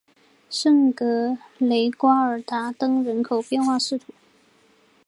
[0.49, 4.01] 圣格雷瓜尔达登人口变化图示